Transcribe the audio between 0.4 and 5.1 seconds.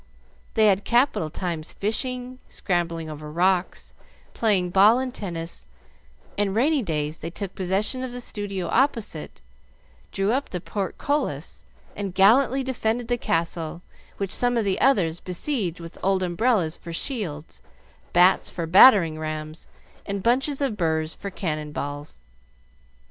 They had capital times fishing, scrambling over the rocks, playing ball